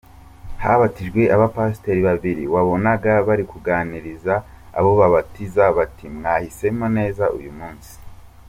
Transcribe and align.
Habatije 0.63 1.23
Abapasteri 1.35 2.01
babiri 2.09 2.43
wabonaga 2.53 3.11
barikuganiriza 3.27 4.33
abo 4.77 4.91
babatiza 4.99 5.63
bati:”Mwahisemo 5.77 6.85
neza 6.97 7.25
uyu 7.37 7.51
munsi”. 7.59 7.93